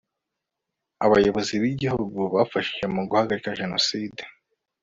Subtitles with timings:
[1.05, 4.21] abayobozi b'ibihugu bafashije mu guhagarika jenoside